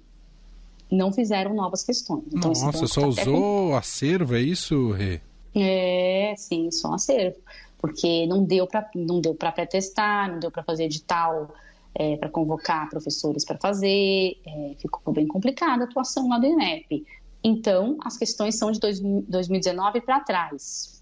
não 0.91 1.13
fizeram 1.13 1.53
novas 1.53 1.83
questões. 1.83 2.23
Então, 2.33 2.51
Nossa, 2.51 2.87
só 2.87 3.07
usou 3.07 3.69
com... 3.69 3.75
acervo, 3.75 4.35
é 4.35 4.41
isso, 4.41 4.91
Rê? 4.91 5.21
É, 5.53 6.33
sim, 6.35 6.71
só 6.71 6.93
acervo. 6.93 7.37
Porque 7.77 8.25
não 8.25 8.43
deu 8.43 8.65
para 8.65 8.89
não 8.95 9.21
deu 9.21 9.35
para 9.35 9.51
pré-testar, 9.51 10.31
não 10.31 10.39
deu 10.39 10.51
para 10.51 10.63
fazer 10.63 10.85
edital, 10.85 11.53
é, 11.95 12.17
para 12.17 12.29
convocar 12.29 12.89
professores 12.89 13.45
para 13.45 13.57
fazer, 13.57 14.37
é, 14.45 14.75
ficou 14.77 15.13
bem 15.13 15.27
complicada 15.27 15.83
a 15.83 15.87
atuação 15.87 16.29
lá 16.29 16.39
do 16.39 16.45
INEP. 16.45 17.05
Então, 17.43 17.97
as 18.03 18.17
questões 18.17 18.57
são 18.57 18.71
de 18.71 18.79
dois, 18.79 18.99
2019 18.99 20.01
para 20.01 20.19
trás. 20.19 21.01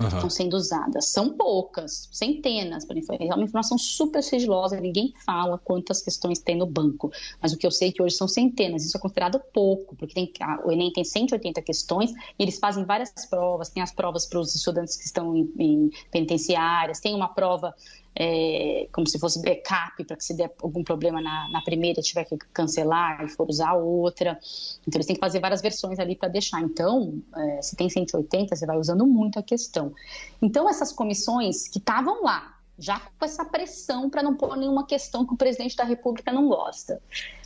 uhum. 0.00 0.08
estão 0.08 0.30
sendo 0.30 0.54
usadas. 0.54 1.06
São 1.06 1.30
poucas, 1.36 2.08
centenas. 2.12 2.84
É 3.20 3.34
uma 3.34 3.44
informação 3.44 3.78
super 3.78 4.22
sigilosa, 4.22 4.80
ninguém 4.80 5.14
fala 5.24 5.56
quantas 5.56 6.02
questões 6.02 6.40
tem 6.40 6.56
no 6.56 6.66
banco. 6.66 7.12
Mas 7.40 7.52
o 7.52 7.56
que 7.56 7.66
eu 7.66 7.70
sei 7.70 7.90
é 7.90 7.92
que 7.92 8.02
hoje 8.02 8.16
são 8.16 8.26
centenas. 8.26 8.84
Isso 8.84 8.96
é 8.96 9.00
considerado 9.00 9.40
pouco, 9.52 9.94
porque 9.94 10.14
tem, 10.14 10.32
o 10.64 10.72
Enem 10.72 10.92
tem 10.92 11.04
180 11.04 11.62
questões 11.62 12.10
e 12.10 12.42
eles 12.42 12.58
fazem 12.58 12.84
várias 12.84 13.12
provas. 13.30 13.68
Tem 13.68 13.82
as 13.82 13.92
provas 13.92 14.26
para 14.26 14.40
os 14.40 14.54
estudantes 14.54 14.96
que 14.96 15.04
estão 15.04 15.36
em, 15.36 15.52
em 15.58 15.90
penitenciárias, 16.10 16.98
tem 16.98 17.14
uma 17.14 17.28
prova 17.28 17.72
é, 18.16 18.88
como 18.92 19.08
se 19.08 19.18
fosse 19.18 19.42
backup 19.42 20.04
para 20.04 20.16
que 20.16 20.24
se 20.24 20.34
der 20.34 20.52
algum 20.62 20.84
problema 20.84 21.20
na, 21.20 21.48
na, 21.48 21.62
primeira 21.62 22.00
tiver 22.00 22.24
que 22.24 22.36
cancelar 22.52 23.24
e 23.24 23.28
for 23.28 23.48
usar 23.48 23.72
outra. 23.74 24.38
Então 24.86 24.98
eles 24.98 25.06
têm 25.06 25.16
que 25.16 25.20
fazer 25.20 25.40
várias 25.40 25.60
versões 25.60 25.98
ali 25.98 26.14
para 26.14 26.28
deixar. 26.28 26.60
Então, 26.60 27.20
é, 27.36 27.62
se 27.62 27.74
tem 27.76 27.88
180, 27.88 28.54
você 28.54 28.66
vai 28.66 28.78
usando 28.78 29.06
muito 29.06 29.38
a 29.38 29.42
questão. 29.42 29.92
Então 30.40 30.68
essas 30.68 30.92
comissões 30.92 31.66
que 31.66 31.78
estavam 31.78 32.22
lá, 32.22 32.54
já 32.78 33.00
com 33.00 33.24
essa 33.24 33.44
pressão 33.44 34.08
para 34.08 34.22
não 34.22 34.36
pôr 34.36 34.56
nenhuma 34.56 34.86
questão 34.86 35.26
que 35.26 35.34
o 35.34 35.36
presidente 35.36 35.76
da 35.76 35.84
República 35.84 36.32
não 36.32 36.48
gosta 36.48 37.00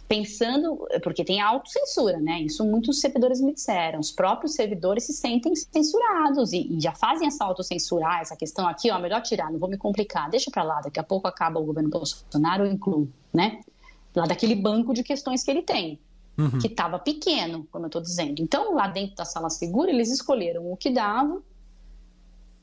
pensando, 0.08 0.88
porque 1.02 1.22
tem 1.22 1.40
autocensura, 1.40 2.18
né? 2.18 2.40
Isso 2.40 2.64
muitos 2.64 2.98
servidores 2.98 3.42
me 3.42 3.52
disseram. 3.52 4.00
Os 4.00 4.10
próprios 4.10 4.54
servidores 4.54 5.04
se 5.04 5.12
sentem 5.12 5.54
censurados 5.54 6.52
e, 6.54 6.66
e 6.72 6.80
já 6.80 6.92
fazem 6.92 7.28
essa 7.28 7.44
autocensura. 7.44 8.06
Ah, 8.08 8.20
essa 8.20 8.34
questão 8.34 8.66
aqui, 8.66 8.90
ó, 8.90 8.98
melhor 8.98 9.20
tirar, 9.20 9.52
não 9.52 9.58
vou 9.58 9.68
me 9.68 9.76
complicar, 9.76 10.30
deixa 10.30 10.50
para 10.50 10.62
lá, 10.62 10.80
daqui 10.80 10.98
a 10.98 11.02
pouco 11.02 11.28
acaba 11.28 11.60
o 11.60 11.64
governo 11.64 11.90
Bolsonaro, 11.90 12.64
eu 12.64 12.72
incluo, 12.72 13.12
né? 13.32 13.60
Lá 14.16 14.24
daquele 14.24 14.54
banco 14.54 14.94
de 14.94 15.02
questões 15.02 15.44
que 15.44 15.50
ele 15.50 15.62
tem. 15.62 16.00
Uhum. 16.38 16.58
Que 16.58 16.68
estava 16.68 16.98
pequeno, 17.00 17.66
como 17.70 17.84
eu 17.84 17.88
estou 17.88 18.00
dizendo. 18.00 18.40
Então, 18.40 18.74
lá 18.74 18.86
dentro 18.86 19.16
da 19.16 19.24
sala 19.24 19.50
segura, 19.50 19.90
eles 19.90 20.08
escolheram 20.10 20.70
o 20.72 20.76
que 20.76 20.88
dava 20.88 21.42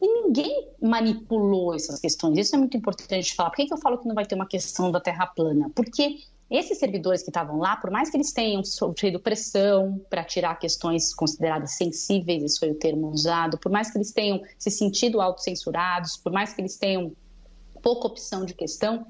e 0.01 0.23
ninguém 0.23 0.69
manipulou 0.81 1.75
essas 1.75 1.99
questões. 1.99 2.37
Isso 2.37 2.55
é 2.55 2.57
muito 2.57 2.77
importante 2.77 3.35
falar. 3.35 3.49
Por 3.49 3.57
que, 3.57 3.65
que 3.65 3.73
eu 3.73 3.77
falo 3.77 3.97
que 3.97 4.07
não 4.07 4.15
vai 4.15 4.25
ter 4.25 4.35
uma 4.35 4.47
questão 4.47 4.91
da 4.91 5.01
terra 5.01 5.27
plana? 5.27 5.69
Porque 5.75 6.19
esses 6.49 6.77
servidores 6.77 7.23
que 7.23 7.29
estavam 7.29 7.57
lá, 7.57 7.75
por 7.75 7.89
mais 7.89 8.09
que 8.09 8.17
eles 8.17 8.31
tenham 8.31 8.63
sofrido 8.63 9.19
pressão 9.19 9.99
para 10.09 10.23
tirar 10.23 10.55
questões 10.55 11.13
consideradas 11.13 11.71
sensíveis, 11.71 12.43
esse 12.43 12.59
foi 12.59 12.71
o 12.71 12.75
termo 12.75 13.09
usado, 13.09 13.57
por 13.57 13.71
mais 13.71 13.91
que 13.91 13.97
eles 13.97 14.11
tenham 14.11 14.41
se 14.57 14.69
sentido 14.69 15.21
autocensurados, 15.21 16.17
por 16.17 16.31
mais 16.31 16.53
que 16.53 16.61
eles 16.61 16.77
tenham 16.77 17.13
pouca 17.81 18.07
opção 18.07 18.45
de 18.45 18.53
questão, 18.53 19.07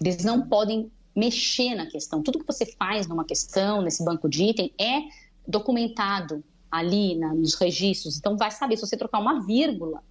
eles 0.00 0.24
não 0.24 0.48
podem 0.48 0.90
mexer 1.14 1.74
na 1.74 1.86
questão. 1.86 2.22
Tudo 2.22 2.40
que 2.40 2.46
você 2.46 2.66
faz 2.66 3.06
numa 3.06 3.24
questão, 3.24 3.82
nesse 3.82 4.04
banco 4.04 4.28
de 4.28 4.44
item, 4.44 4.72
é 4.78 5.02
documentado 5.46 6.42
ali 6.70 7.16
na, 7.16 7.34
nos 7.34 7.54
registros. 7.54 8.16
Então, 8.16 8.36
vai 8.36 8.50
saber 8.50 8.76
se 8.76 8.86
você 8.86 8.96
trocar 8.96 9.20
uma 9.20 9.44
vírgula. 9.44 10.02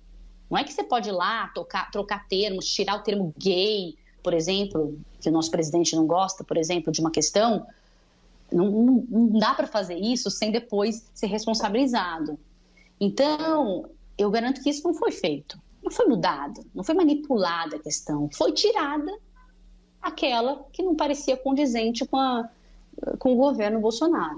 Não 0.49 0.57
é 0.57 0.63
que 0.63 0.71
você 0.71 0.83
pode 0.83 1.09
ir 1.09 1.13
lá 1.13 1.47
tocar, 1.49 1.89
trocar 1.89 2.27
termos, 2.27 2.65
tirar 2.67 2.95
o 2.95 3.03
termo 3.03 3.33
gay, 3.37 3.95
por 4.21 4.33
exemplo, 4.33 4.97
que 5.19 5.29
o 5.29 5.31
nosso 5.31 5.51
presidente 5.51 5.95
não 5.95 6.05
gosta, 6.05 6.43
por 6.43 6.57
exemplo, 6.57 6.91
de 6.91 7.01
uma 7.01 7.11
questão, 7.11 7.65
não, 8.51 8.69
não, 8.69 9.05
não 9.09 9.39
dá 9.39 9.53
para 9.53 9.67
fazer 9.67 9.95
isso 9.95 10.29
sem 10.29 10.51
depois 10.51 11.09
ser 11.13 11.27
responsabilizado. 11.27 12.37
Então, 12.99 13.89
eu 14.17 14.29
garanto 14.29 14.61
que 14.61 14.69
isso 14.69 14.83
não 14.83 14.93
foi 14.93 15.11
feito. 15.11 15.59
Não 15.81 15.91
foi 15.91 16.05
mudado, 16.05 16.63
não 16.75 16.83
foi 16.83 16.93
manipulada 16.93 17.77
a 17.77 17.79
questão. 17.79 18.29
Foi 18.31 18.51
tirada 18.51 19.11
aquela 20.01 20.63
que 20.71 20.83
não 20.83 20.95
parecia 20.95 21.35
condizente 21.35 22.05
com, 22.05 22.17
a, 22.17 22.47
com 23.17 23.33
o 23.33 23.35
governo 23.35 23.79
Bolsonaro. 23.79 24.37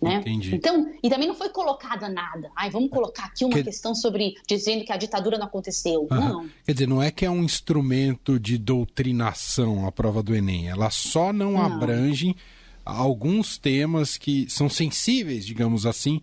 Né? 0.00 0.16
Entendi. 0.16 0.54
Então, 0.54 0.92
e 1.02 1.10
também 1.10 1.26
não 1.26 1.34
foi 1.34 1.48
colocada 1.48 2.08
nada. 2.08 2.50
Ai, 2.54 2.70
vamos 2.70 2.88
colocar 2.88 3.24
aqui 3.24 3.44
uma 3.44 3.54
que... 3.54 3.64
questão 3.64 3.94
sobre 3.94 4.34
dizendo 4.46 4.84
que 4.84 4.92
a 4.92 4.96
ditadura 4.96 5.36
não 5.36 5.46
aconteceu. 5.46 6.06
Uhum. 6.10 6.20
Não. 6.20 6.50
Quer 6.64 6.72
dizer, 6.72 6.86
não 6.86 7.02
é 7.02 7.10
que 7.10 7.24
é 7.24 7.30
um 7.30 7.42
instrumento 7.42 8.38
de 8.38 8.56
doutrinação 8.56 9.86
a 9.86 9.92
prova 9.92 10.22
do 10.22 10.34
Enem. 10.34 10.68
Ela 10.68 10.90
só 10.90 11.32
não, 11.32 11.52
não. 11.52 11.62
abrange 11.62 12.36
alguns 12.84 13.58
temas 13.58 14.16
que 14.16 14.48
são 14.48 14.68
sensíveis, 14.68 15.44
digamos 15.44 15.84
assim, 15.84 16.22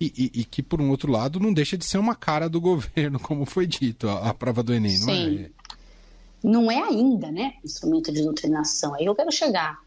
e, 0.00 0.12
e, 0.16 0.40
e, 0.40 0.44
que, 0.44 0.62
por 0.62 0.80
um 0.80 0.90
outro 0.90 1.10
lado, 1.10 1.40
não 1.40 1.52
deixa 1.52 1.76
de 1.76 1.84
ser 1.84 1.98
uma 1.98 2.14
cara 2.14 2.48
do 2.48 2.60
governo, 2.62 3.18
como 3.18 3.44
foi 3.44 3.66
dito, 3.66 4.08
a, 4.08 4.30
a 4.30 4.34
prova 4.34 4.62
do 4.62 4.72
Enem, 4.72 4.98
não 4.98 5.06
Sim. 5.06 5.38
é? 5.38 5.50
Não 6.42 6.70
é 6.70 6.80
ainda, 6.80 7.30
né? 7.32 7.54
Instrumento 7.64 8.12
de 8.12 8.22
doutrinação. 8.22 8.94
Aí 8.94 9.04
eu 9.04 9.14
quero 9.14 9.32
chegar. 9.32 9.80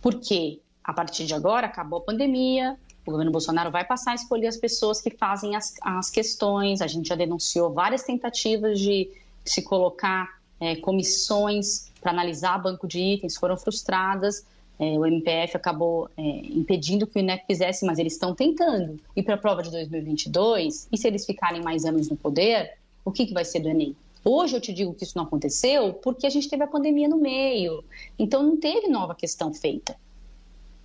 Por 0.00 0.20
quê? 0.20 0.60
A 0.86 0.92
partir 0.92 1.26
de 1.26 1.34
agora, 1.34 1.66
acabou 1.66 1.98
a 1.98 2.02
pandemia, 2.02 2.78
o 3.04 3.10
governo 3.10 3.32
Bolsonaro 3.32 3.70
vai 3.72 3.84
passar 3.84 4.12
a 4.12 4.14
escolher 4.14 4.46
as 4.46 4.56
pessoas 4.56 5.00
que 5.00 5.10
fazem 5.10 5.56
as, 5.56 5.74
as 5.82 6.08
questões. 6.10 6.80
A 6.80 6.86
gente 6.86 7.08
já 7.08 7.16
denunciou 7.16 7.72
várias 7.72 8.04
tentativas 8.04 8.78
de 8.78 9.10
se 9.44 9.62
colocar 9.62 10.40
é, 10.60 10.76
comissões 10.76 11.90
para 12.00 12.12
analisar 12.12 12.58
banco 12.58 12.86
de 12.86 13.00
itens, 13.00 13.36
foram 13.36 13.56
frustradas. 13.56 14.44
É, 14.78 14.84
o 14.98 15.06
MPF 15.06 15.56
acabou 15.56 16.08
é, 16.16 16.22
impedindo 16.22 17.06
que 17.06 17.18
o 17.18 17.20
INEP 17.20 17.46
fizesse, 17.46 17.84
mas 17.84 17.98
eles 17.98 18.12
estão 18.12 18.34
tentando. 18.34 19.00
E 19.14 19.22
para 19.22 19.34
a 19.34 19.38
prova 19.38 19.62
de 19.62 19.70
2022, 19.70 20.88
e 20.92 20.98
se 20.98 21.08
eles 21.08 21.26
ficarem 21.26 21.62
mais 21.62 21.84
anos 21.84 22.08
no 22.08 22.16
poder, 22.16 22.74
o 23.04 23.10
que, 23.10 23.26
que 23.26 23.34
vai 23.34 23.44
ser 23.44 23.60
do 23.60 23.68
Enem? 23.68 23.96
Hoje 24.24 24.56
eu 24.56 24.60
te 24.60 24.72
digo 24.72 24.92
que 24.92 25.04
isso 25.04 25.16
não 25.16 25.24
aconteceu 25.24 25.94
porque 25.94 26.26
a 26.26 26.30
gente 26.30 26.48
teve 26.48 26.62
a 26.62 26.66
pandemia 26.66 27.08
no 27.08 27.16
meio. 27.16 27.84
Então 28.18 28.42
não 28.42 28.56
teve 28.56 28.88
nova 28.88 29.14
questão 29.14 29.54
feita. 29.54 29.96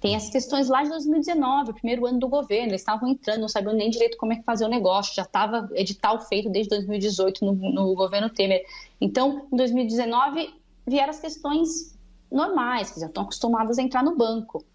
Tem 0.01 0.15
as 0.15 0.31
questões 0.31 0.67
lá 0.67 0.81
de 0.81 0.89
2019, 0.89 1.69
o 1.69 1.73
primeiro 1.75 2.07
ano 2.07 2.19
do 2.19 2.27
governo, 2.27 2.69
eles 2.69 2.81
estavam 2.81 3.07
entrando, 3.07 3.41
não 3.41 3.47
sabiam 3.47 3.71
nem 3.71 3.87
direito 3.87 4.17
como 4.17 4.33
é 4.33 4.35
que 4.35 4.41
fazer 4.41 4.65
o 4.65 4.67
negócio, 4.67 5.13
já 5.13 5.21
estava 5.21 5.69
edital 5.75 6.19
feito 6.25 6.49
desde 6.49 6.71
2018 6.71 7.45
no, 7.45 7.53
no 7.53 7.93
governo 7.93 8.27
Temer. 8.27 8.65
Então, 8.99 9.45
em 9.53 9.55
2019, 9.55 10.55
vieram 10.87 11.11
as 11.11 11.19
questões 11.19 11.95
normais, 12.31 12.89
que 12.89 12.99
já 12.99 13.05
estão 13.05 13.21
acostumadas 13.21 13.77
a 13.77 13.83
entrar 13.83 14.03
no 14.03 14.17
banco. 14.17 14.65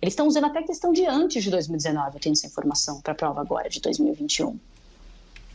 Eles 0.00 0.14
estão 0.14 0.26
usando 0.26 0.46
até 0.46 0.64
questão 0.64 0.92
de 0.92 1.06
antes 1.06 1.44
de 1.44 1.50
2019, 1.50 2.16
eu 2.16 2.20
tenho 2.20 2.32
essa 2.32 2.48
informação 2.48 3.00
para 3.00 3.12
a 3.12 3.14
prova 3.14 3.40
agora, 3.40 3.68
de 3.68 3.80
2021. 3.80 4.58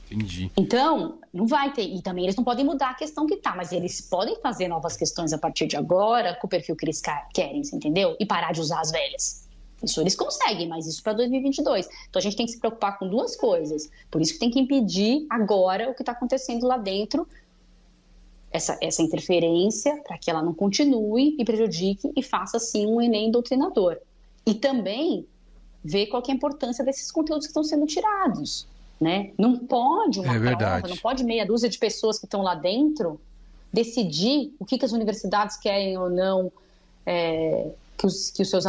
Entendi. 0.10 0.52
Então, 0.58 1.20
não 1.34 1.46
vai 1.46 1.74
ter. 1.74 1.84
E 1.84 2.02
também 2.02 2.24
eles 2.24 2.36
não 2.36 2.44
podem 2.44 2.66
mudar 2.66 2.92
a 2.92 2.94
questão 2.94 3.26
que 3.26 3.38
tá, 3.38 3.56
mas 3.56 3.72
eles 3.72 4.02
podem 4.02 4.40
fazer 4.42 4.68
novas 4.68 4.96
questões 4.96 5.34
a 5.34 5.38
partir 5.38 5.68
de 5.68 5.76
agora, 5.76 6.36
com 6.36 6.48
o 6.48 6.50
perfil 6.50 6.76
que 6.76 6.86
eles 6.86 7.02
querem, 7.34 7.62
entendeu? 7.74 8.16
E 8.20 8.26
parar 8.26 8.54
de 8.54 8.62
usar 8.62 8.80
as 8.80 8.92
velhas. 8.92 9.48
Isso 9.84 10.02
eles 10.02 10.16
conseguem, 10.16 10.68
mas 10.68 10.88
isso 10.88 11.04
para 11.04 11.14
2022. 11.14 11.88
Então 12.10 12.20
a 12.20 12.24
gente 12.24 12.36
tem 12.36 12.46
que 12.46 12.54
se 12.54 12.60
preocupar 12.60 12.98
com 12.98 13.08
duas 13.08 13.36
coisas. 13.36 13.90
Por 14.10 14.22
isso 14.22 14.34
que 14.34 14.40
tem 14.40 14.50
que 14.50 14.60
impedir 14.60 15.26
agora 15.30 15.90
o 15.90 15.94
que 15.94 16.02
está 16.02 16.14
acontecendo 16.14 16.66
lá 16.66 16.78
dentro, 16.78 17.28
essa, 18.52 18.78
essa 18.82 19.04
interferência, 19.04 20.02
para 20.04 20.18
que 20.18 20.32
ela 20.32 20.42
não 20.42 20.54
continue 20.54 21.36
e 21.38 21.46
prejudique 21.46 22.12
e 22.16 22.24
faça, 22.24 22.58
sim, 22.60 22.88
um 22.88 23.02
Enem 23.02 23.30
doutrinador. 23.30 23.98
E 24.46 24.56
também 24.56 25.28
ver 25.84 26.08
qual 26.08 26.24
é 26.28 26.32
a 26.32 26.36
importância 26.36 26.84
desses 26.84 27.12
conteúdos 27.12 27.46
que 27.46 27.52
estão 27.52 27.64
sendo 27.64 27.86
tirados. 27.86 28.68
Né? 29.00 29.32
Não 29.38 29.58
pode 29.60 30.20
uma 30.20 30.36
é 30.36 30.40
prova, 30.40 30.88
não 30.88 30.98
pode 30.98 31.24
meia 31.24 31.46
dúzia 31.46 31.70
de 31.70 31.78
pessoas 31.78 32.18
que 32.18 32.26
estão 32.26 32.42
lá 32.42 32.56
dentro 32.56 33.20
decidir 33.72 34.56
o 34.60 34.66
que, 34.66 34.78
que 34.78 34.86
as 34.86 34.92
universidades 34.92 35.58
querem 35.58 35.98
ou 35.98 36.10
não, 36.10 36.52
é, 37.06 37.70
que, 37.98 38.08
os, 38.08 38.32
que 38.32 38.42
os 38.42 38.50
seus, 38.50 38.66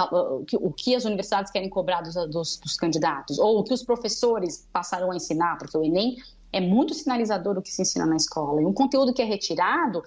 que, 0.46 0.56
o 0.56 0.70
que 0.70 0.94
as 0.94 1.04
universidades 1.04 1.50
querem 1.50 1.68
cobrar 1.68 2.02
dos, 2.02 2.14
dos, 2.14 2.56
dos, 2.58 2.76
candidatos, 2.76 3.38
ou 3.38 3.60
o 3.60 3.64
que 3.64 3.72
os 3.72 3.82
professores 3.82 4.66
passaram 4.72 5.10
a 5.10 5.16
ensinar, 5.16 5.56
porque 5.56 5.76
o 5.76 5.82
Enem 5.82 6.18
é 6.52 6.60
muito 6.60 6.94
sinalizador 6.94 7.54
do 7.54 7.62
que 7.62 7.70
se 7.70 7.82
ensina 7.82 8.06
na 8.06 8.16
escola. 8.16 8.60
E 8.60 8.66
um 8.66 8.72
conteúdo 8.72 9.12
que 9.12 9.22
é 9.22 9.24
retirado 9.24 10.02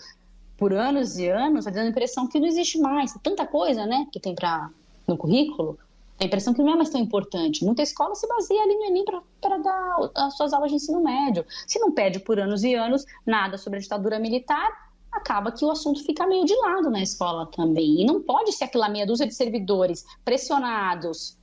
por 0.57 0.73
anos 0.73 1.17
e 1.17 1.27
anos 1.27 1.65
vai 1.65 1.73
dando 1.73 1.87
a 1.87 1.89
impressão 1.89 2.27
que 2.27 2.39
não 2.39 2.47
existe 2.47 2.79
mais. 2.79 3.13
Tanta 3.23 3.45
coisa 3.45 3.85
né, 3.85 4.07
que 4.11 4.19
tem 4.19 4.35
pra, 4.35 4.69
no 5.07 5.17
currículo 5.17 5.77
a 6.21 6.25
impressão 6.25 6.53
que 6.53 6.61
não 6.61 6.73
é 6.73 6.75
mais 6.75 6.89
tão 6.89 7.01
importante. 7.01 7.65
Muita 7.65 7.81
escola 7.81 8.13
se 8.13 8.27
baseia 8.27 8.61
ali 8.61 8.75
no 8.75 8.85
Enem 8.85 9.03
para 9.41 9.57
dar 9.57 10.11
as 10.15 10.37
suas 10.37 10.53
aulas 10.53 10.69
de 10.69 10.75
ensino 10.75 11.01
médio. 11.01 11.43
Se 11.65 11.79
não 11.79 11.91
pede 11.91 12.19
por 12.19 12.39
anos 12.39 12.63
e 12.63 12.75
anos 12.75 13.03
nada 13.25 13.57
sobre 13.57 13.79
a 13.79 13.81
ditadura 13.81 14.19
militar, 14.19 14.91
acaba 15.11 15.51
que 15.51 15.65
o 15.65 15.71
assunto 15.71 16.03
fica 16.05 16.27
meio 16.27 16.45
de 16.45 16.55
lado 16.57 16.91
na 16.91 17.01
escola 17.01 17.47
também. 17.47 18.01
E 18.01 18.05
não 18.05 18.21
pode 18.21 18.51
ser 18.51 18.65
aquela 18.65 18.87
meia 18.87 19.05
dúzia 19.05 19.25
de 19.25 19.33
servidores 19.33 20.05
pressionados, 20.23 21.35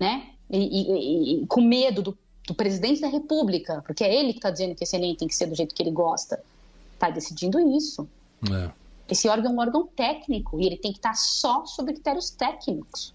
né? 0.00 0.30
E, 0.48 0.58
e, 0.58 1.42
e 1.42 1.46
com 1.46 1.60
medo 1.60 2.00
do, 2.00 2.18
do, 2.46 2.54
presidente 2.54 3.02
da 3.02 3.08
República, 3.08 3.82
porque 3.84 4.02
é 4.02 4.14
ele 4.14 4.32
que 4.32 4.38
está 4.38 4.50
dizendo 4.50 4.74
que 4.74 4.84
esse 4.84 4.96
Enem 4.96 5.14
tem 5.14 5.28
que 5.28 5.34
ser 5.34 5.46
do 5.46 5.54
jeito 5.54 5.74
que 5.74 5.82
ele 5.82 5.90
gosta. 5.90 6.42
Está 6.94 7.10
decidindo 7.10 7.60
isso. 7.76 8.08
É. 8.50 8.70
Esse 9.10 9.28
órgão 9.28 9.50
é 9.50 9.54
um 9.54 9.58
órgão 9.58 9.86
técnico 9.86 10.58
e 10.58 10.66
ele 10.66 10.78
tem 10.78 10.90
que 10.90 10.98
estar 10.98 11.10
tá 11.10 11.14
só 11.16 11.66
sobre 11.66 11.92
critérios 11.92 12.30
técnicos. 12.30 13.14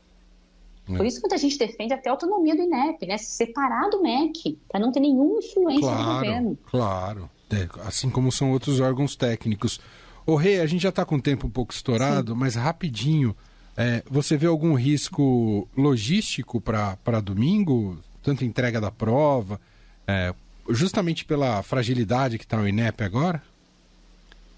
Por 0.85 1.05
isso 1.05 1.17
que 1.17 1.23
muita 1.23 1.37
gente 1.37 1.57
defende 1.57 1.93
até 1.93 2.09
a 2.09 2.13
autonomia 2.13 2.55
do 2.55 2.63
INEP, 2.63 3.05
né? 3.05 3.17
Se 3.17 3.31
separar 3.35 3.89
do 3.89 4.01
MEC, 4.01 4.57
para 4.67 4.79
não 4.79 4.91
ter 4.91 4.99
nenhuma 4.99 5.39
influência 5.39 5.81
claro, 5.81 6.03
no 6.03 6.13
governo. 6.13 6.57
Claro, 6.69 7.29
é, 7.51 7.87
assim 7.87 8.09
como 8.09 8.31
são 8.31 8.51
outros 8.51 8.79
órgãos 8.79 9.15
técnicos. 9.15 9.79
Ô 10.25 10.35
Rei, 10.35 10.59
a 10.59 10.65
gente 10.65 10.81
já 10.81 10.89
está 10.89 11.05
com 11.05 11.15
o 11.15 11.21
tempo 11.21 11.47
um 11.47 11.49
pouco 11.49 11.73
estourado, 11.73 12.33
Sim. 12.33 12.37
mas 12.37 12.55
rapidinho, 12.55 13.35
é, 13.77 14.03
você 14.09 14.35
vê 14.35 14.47
algum 14.47 14.73
risco 14.73 15.67
logístico 15.77 16.59
para 16.59 17.21
domingo? 17.21 17.97
Tanto 18.21 18.45
entrega 18.45 18.79
da 18.79 18.91
prova, 18.91 19.59
é, 20.07 20.33
justamente 20.69 21.25
pela 21.25 21.63
fragilidade 21.63 22.37
que 22.37 22.43
está 22.43 22.57
o 22.57 22.67
INEP 22.67 23.03
agora? 23.03 23.41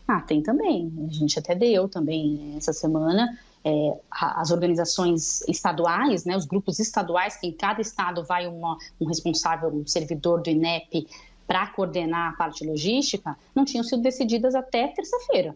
Ah, 0.08 0.20
tem 0.20 0.42
também. 0.42 0.92
A 1.10 1.14
gente 1.14 1.40
até 1.40 1.56
deu 1.56 1.88
também 1.88 2.56
essa 2.58 2.74
semana. 2.74 3.38
É, 3.66 3.98
as 4.12 4.52
organizações 4.52 5.42
estaduais, 5.48 6.26
né, 6.26 6.36
os 6.36 6.46
grupos 6.46 6.80
estaduais, 6.80 7.38
que 7.38 7.48
em 7.48 7.54
cada 7.54 7.80
estado 7.80 8.24
vai 8.24 8.46
uma, 8.46 8.78
um 9.00 9.06
responsável, 9.06 9.70
um 9.70 9.88
servidor 9.88 10.42
do 10.42 10.50
INEP 10.50 11.08
para 11.48 11.68
coordenar 11.68 12.34
a 12.34 12.36
parte 12.36 12.66
logística, 12.66 13.38
não 13.56 13.64
tinham 13.64 13.84
sido 13.84 14.02
decididas 14.02 14.54
até 14.54 14.88
terça-feira. 14.90 15.56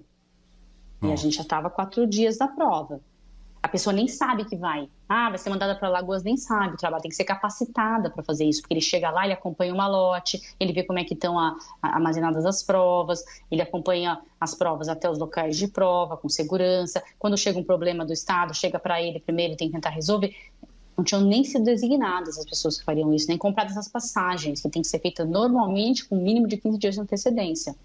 E 1.01 1.11
a 1.11 1.15
gente 1.15 1.35
já 1.35 1.43
estava 1.43 1.69
quatro 1.69 2.07
dias 2.07 2.37
da 2.37 2.47
prova. 2.47 3.01
A 3.67 3.69
pessoa 3.69 3.93
nem 3.93 4.07
sabe 4.07 4.45
que 4.45 4.55
vai. 4.55 4.87
Ah, 5.09 5.27
vai 5.27 5.37
ser 5.37 5.49
mandada 5.49 5.75
para 5.75 5.89
Lagoas, 5.89 6.23
nem 6.23 6.37
sabe. 6.37 6.75
O 6.75 6.77
trabalho 6.77 7.01
tem 7.01 7.09
que 7.09 7.17
ser 7.17 7.25
capacitada 7.25 8.09
para 8.09 8.23
fazer 8.23 8.45
isso, 8.45 8.61
porque 8.61 8.73
ele 8.73 8.79
chega 8.79 9.09
lá, 9.09 9.25
ele 9.25 9.33
acompanha 9.33 9.73
o 9.73 9.77
malote, 9.77 10.41
ele 10.57 10.71
vê 10.71 10.85
como 10.85 10.99
é 10.99 11.03
que 11.03 11.13
estão 11.13 11.37
a, 11.37 11.53
a, 11.81 11.95
armazenadas 11.95 12.45
as 12.45 12.63
provas, 12.63 13.25
ele 13.51 13.61
acompanha 13.61 14.21
as 14.39 14.55
provas 14.55 14.87
até 14.87 15.09
os 15.09 15.19
locais 15.19 15.57
de 15.57 15.67
prova, 15.67 16.15
com 16.15 16.29
segurança. 16.29 17.03
Quando 17.19 17.37
chega 17.37 17.59
um 17.59 17.63
problema 17.63 18.05
do 18.05 18.13
Estado, 18.13 18.53
chega 18.53 18.79
para 18.79 19.01
ele 19.01 19.19
primeiro, 19.19 19.57
tem 19.57 19.67
que 19.67 19.73
tentar 19.73 19.89
resolver. 19.89 20.33
Não 20.95 21.03
tinham 21.03 21.21
nem 21.23 21.43
sido 21.43 21.65
designadas 21.65 22.37
as 22.37 22.45
pessoas 22.45 22.79
que 22.79 22.85
fariam 22.85 23.13
isso, 23.13 23.27
nem 23.27 23.37
compradas 23.37 23.75
as 23.75 23.89
passagens, 23.89 24.61
que 24.61 24.69
tem 24.69 24.81
que 24.81 24.87
ser 24.87 24.99
feita 24.99 25.25
normalmente 25.25 26.05
com 26.05 26.15
um 26.15 26.23
mínimo 26.23 26.47
de 26.47 26.55
15 26.55 26.77
dias 26.77 26.95
de 26.95 27.01
antecedência. 27.01 27.75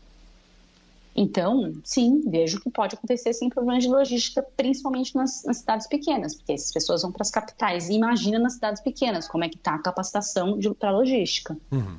Então, 1.14 1.74
sim, 1.84 2.22
vejo 2.26 2.58
que 2.60 2.70
pode 2.70 2.94
acontecer 2.94 3.34
sim 3.34 3.50
problemas 3.50 3.84
de 3.84 3.90
logística, 3.90 4.42
principalmente 4.56 5.14
nas, 5.14 5.44
nas 5.44 5.58
cidades 5.58 5.86
pequenas, 5.86 6.34
porque 6.34 6.52
essas 6.52 6.72
pessoas 6.72 7.02
vão 7.02 7.12
para 7.12 7.22
as 7.22 7.30
capitais 7.30 7.88
e 7.90 7.94
imagina 7.94 8.38
nas 8.38 8.54
cidades 8.54 8.82
pequenas 8.82 9.28
como 9.28 9.44
é 9.44 9.48
que 9.48 9.56
está 9.56 9.74
a 9.74 9.78
capacitação 9.78 10.58
para 10.78 10.90
logística. 10.90 11.56
Uhum. 11.70 11.98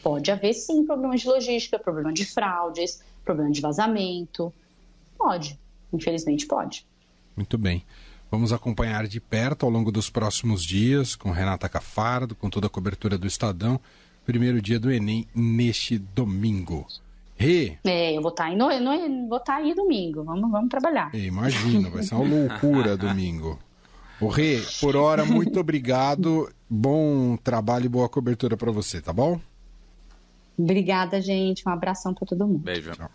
Pode 0.00 0.30
haver 0.30 0.54
sim 0.54 0.86
problemas 0.86 1.22
de 1.22 1.28
logística, 1.28 1.78
problema 1.78 2.12
de 2.12 2.24
fraudes, 2.24 3.02
problema 3.24 3.50
de 3.50 3.60
vazamento. 3.60 4.52
Pode, 5.18 5.58
infelizmente 5.92 6.46
pode. 6.46 6.86
Muito 7.36 7.58
bem. 7.58 7.84
Vamos 8.30 8.52
acompanhar 8.52 9.08
de 9.08 9.20
perto 9.20 9.66
ao 9.66 9.70
longo 9.70 9.90
dos 9.90 10.08
próximos 10.08 10.64
dias, 10.64 11.16
com 11.16 11.30
Renata 11.30 11.68
Cafardo, 11.68 12.34
com 12.34 12.48
toda 12.48 12.68
a 12.68 12.70
cobertura 12.70 13.18
do 13.18 13.26
Estadão. 13.26 13.80
Primeiro 14.24 14.62
dia 14.62 14.78
do 14.78 14.90
Enem 14.90 15.26
neste 15.34 15.98
domingo. 15.98 16.86
Rê. 17.36 17.76
É, 17.84 18.16
eu 18.16 18.22
vou 18.22 18.30
estar 18.30 18.44
tá 18.44 18.50
aí, 18.50 18.56
no, 18.56 18.68
no, 18.80 19.28
vou 19.28 19.38
estar 19.38 19.56
tá 19.56 19.58
aí 19.58 19.74
domingo. 19.74 20.24
Vamos, 20.24 20.50
vamos 20.50 20.68
trabalhar. 20.68 21.14
Imagina, 21.14 21.90
vai 21.90 22.02
ser 22.02 22.14
uma 22.14 22.24
loucura 22.24 22.96
domingo. 22.98 23.58
O 24.20 24.28
Rê, 24.28 24.62
por 24.80 24.96
hora, 24.96 25.24
muito 25.24 25.60
obrigado. 25.60 26.50
Bom 26.68 27.36
trabalho 27.36 27.84
e 27.84 27.88
boa 27.88 28.08
cobertura 28.08 28.56
para 28.56 28.72
você, 28.72 29.00
tá 29.00 29.12
bom? 29.12 29.38
Obrigada, 30.58 31.20
gente. 31.20 31.62
Um 31.68 31.70
abração 31.70 32.14
para 32.14 32.26
todo 32.26 32.46
mundo. 32.46 32.60
Beijo. 32.60 32.92
Tchau. 32.92 33.10